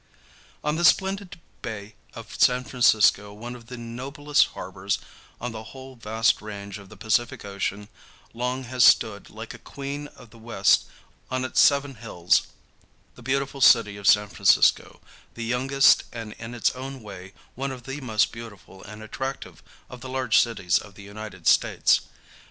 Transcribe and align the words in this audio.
On 0.63 0.77
the 0.77 0.83
splendid 0.83 1.39
Bay 1.61 1.93
of 2.15 2.33
San 2.39 2.63
Francisco, 2.63 3.31
one 3.33 3.55
of 3.55 3.67
the 3.67 3.77
noblest 3.77 4.47
harbors 4.57 4.97
on 5.39 5.51
the 5.51 5.65
whole 5.65 5.95
vast 5.95 6.41
range 6.41 6.79
of 6.79 6.89
the 6.89 6.97
Pacific 6.97 7.45
Ocean, 7.45 7.87
long 8.33 8.63
has 8.63 8.83
stood, 8.83 9.29
like 9.29 9.53
a 9.53 9.59
Queen 9.59 10.07
of 10.17 10.31
the 10.31 10.39
West 10.39 10.85
on 11.29 11.45
its 11.45 11.59
seven 11.61 11.93
hills, 12.01 12.47
the 13.13 13.21
beautiful 13.21 13.61
city 13.61 13.95
of 13.95 14.07
San 14.07 14.27
Francisco, 14.29 15.01
the 15.35 15.43
youngest 15.45 16.05
and 16.11 16.33
in 16.39 16.55
its 16.55 16.71
own 16.71 17.03
way 17.03 17.33
one 17.53 17.71
of 17.71 17.83
the 17.83 18.01
most 18.01 18.31
beautiful 18.31 18.81
and 18.83 19.03
attractive 19.03 19.61
of 19.87 20.01
the 20.01 20.09
large 20.09 20.39
cities 20.39 20.79
of 20.79 20.95
the 20.95 21.03
United 21.03 21.45
States. 21.45 22.01